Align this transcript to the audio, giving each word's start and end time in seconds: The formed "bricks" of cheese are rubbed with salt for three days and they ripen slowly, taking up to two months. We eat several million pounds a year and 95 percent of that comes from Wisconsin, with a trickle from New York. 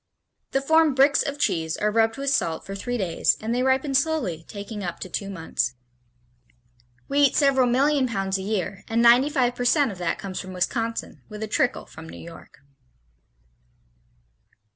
The 0.49 0.61
formed 0.63 0.95
"bricks" 0.95 1.21
of 1.21 1.37
cheese 1.37 1.77
are 1.77 1.91
rubbed 1.91 2.17
with 2.17 2.31
salt 2.31 2.65
for 2.65 2.73
three 2.73 2.97
days 2.97 3.37
and 3.39 3.53
they 3.53 3.61
ripen 3.61 3.93
slowly, 3.93 4.43
taking 4.47 4.83
up 4.83 4.99
to 5.01 5.09
two 5.09 5.29
months. 5.29 5.75
We 7.07 7.19
eat 7.19 7.35
several 7.35 7.67
million 7.67 8.07
pounds 8.07 8.39
a 8.39 8.41
year 8.41 8.83
and 8.87 9.03
95 9.03 9.53
percent 9.53 9.91
of 9.91 9.99
that 9.99 10.17
comes 10.17 10.39
from 10.39 10.53
Wisconsin, 10.53 11.21
with 11.29 11.43
a 11.43 11.47
trickle 11.47 11.85
from 11.85 12.09
New 12.09 12.17
York. 12.17 12.61